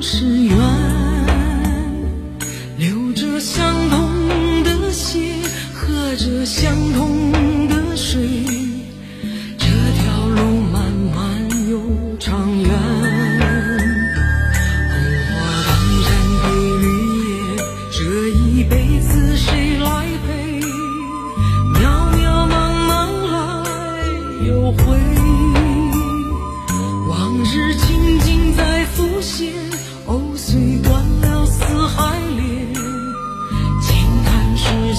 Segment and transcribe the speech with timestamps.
[0.00, 0.24] 是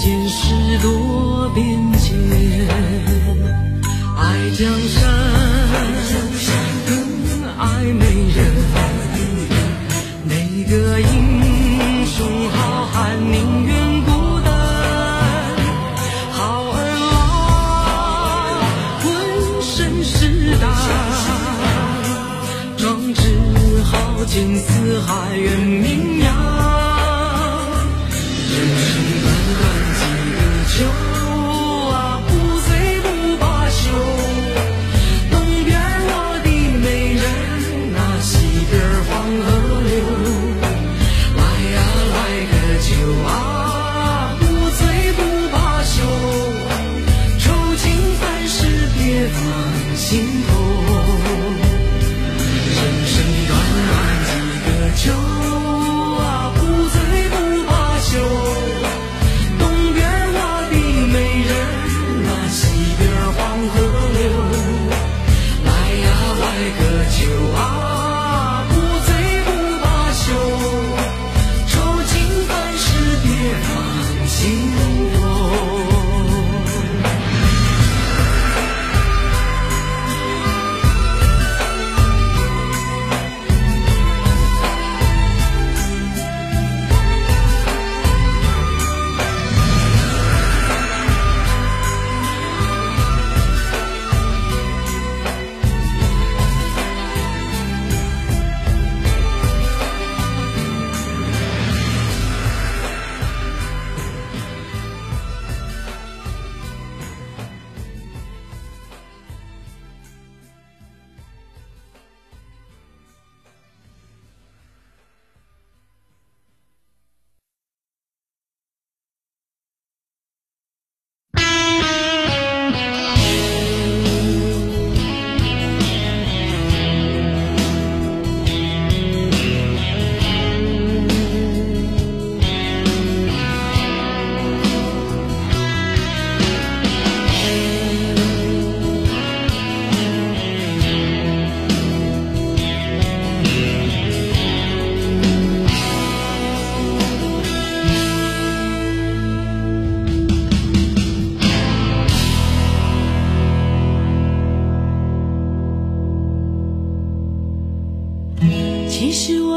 [0.01, 1.63] 间事多变
[1.99, 2.17] 迁，
[4.17, 4.99] 爱江山，
[6.87, 6.89] 更
[7.59, 8.03] 爱美
[8.35, 8.39] 人。
[10.23, 10.33] 哪
[10.67, 11.05] 个英
[12.07, 14.09] 雄好汉宁愿孤
[14.43, 14.49] 单？
[16.31, 16.39] 好
[16.71, 16.75] 儿
[17.11, 17.13] 郎
[19.03, 19.05] 浑
[19.61, 20.65] 身是胆。
[22.75, 23.21] 壮志
[23.83, 25.59] 豪情四海远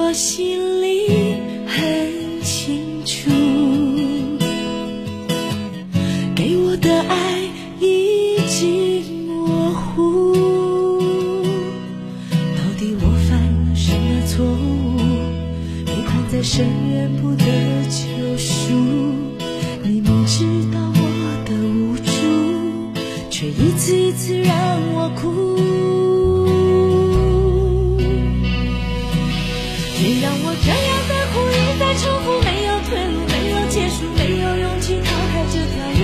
[0.06, 1.08] 我心里
[1.66, 3.30] 很清楚，
[6.36, 7.48] 给我的爱
[7.80, 10.34] 已经模糊。
[12.54, 15.00] 到底我犯了什么错误？
[15.86, 16.93] 被困在深渊
[29.96, 36.02] 别让我这样的苦一再重复，没有退路，没有结束，没有勇气逃开这条路。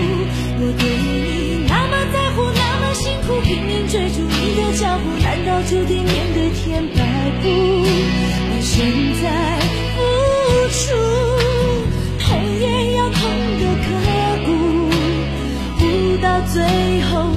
[0.62, 7.02] 我对你那么在乎，那么辛苦，拼命追逐你的脚步，难道注定面对天摆
[7.42, 7.50] 布？
[7.50, 8.86] 而现
[9.18, 9.26] 在
[9.96, 9.98] 付
[10.70, 10.94] 出，
[12.22, 12.30] 痛
[12.60, 13.18] 也要痛
[13.58, 13.86] 得刻
[14.46, 14.48] 骨，
[15.80, 15.82] 不
[16.22, 16.62] 到最
[17.10, 17.29] 后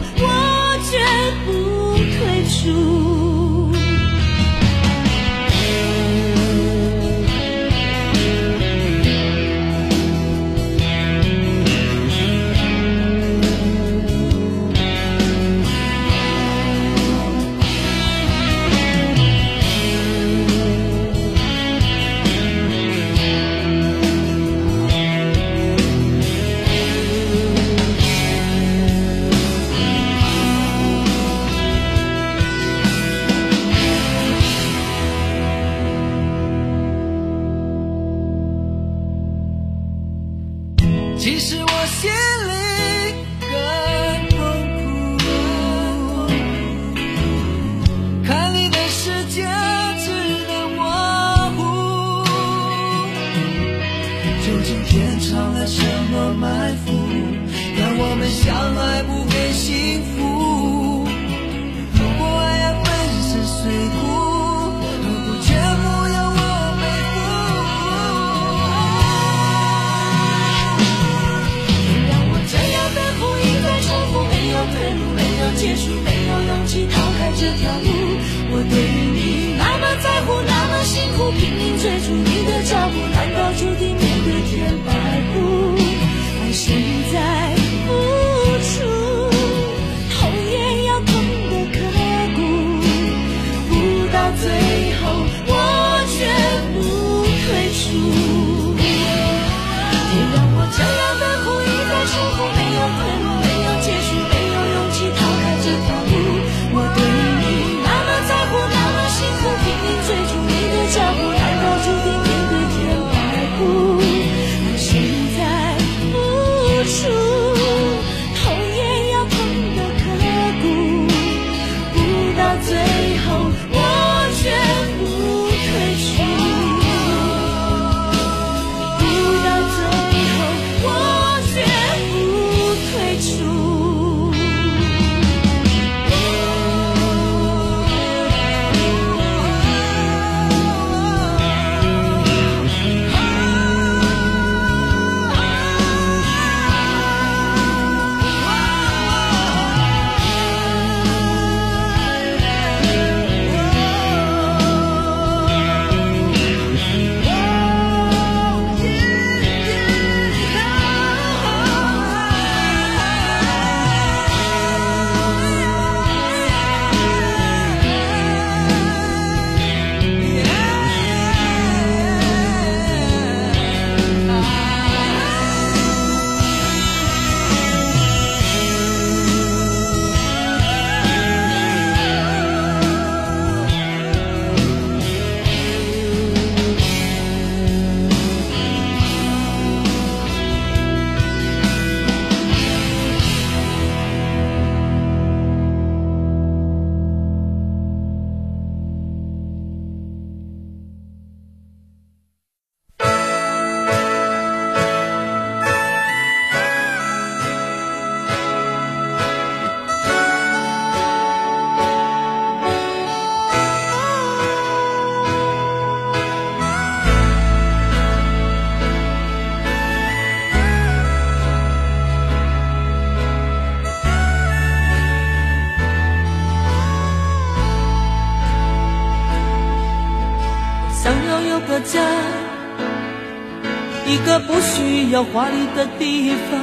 [234.05, 236.59] 一个不需要华丽的地方。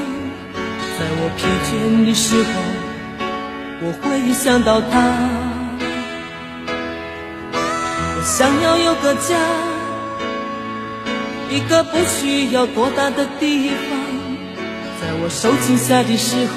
[0.99, 2.51] 在我疲倦的时候，
[3.83, 4.95] 我会想到他。
[8.17, 9.35] 我想要有个家，
[11.49, 13.99] 一个不需要多大的地方。
[15.01, 16.53] 在我受惊吓的时候，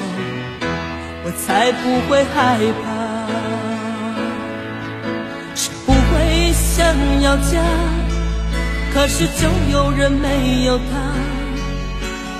[1.24, 2.92] 我才不会害怕。
[5.56, 6.86] 是不会想
[7.22, 7.64] 要家，
[8.94, 10.84] 可是就有人没有他，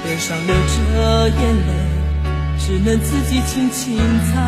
[0.06, 1.72] 脸上流着眼泪，
[2.60, 4.40] 只能自己轻轻擦。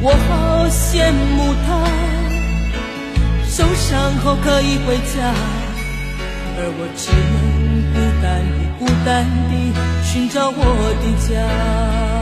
[0.00, 1.84] 我好羡慕他，
[3.46, 5.34] 受伤后可以回家，
[6.56, 7.44] 而我只能
[7.92, 9.10] 孤单地、孤单
[9.50, 9.52] 地
[10.02, 10.58] 寻找我
[11.02, 12.21] 的家。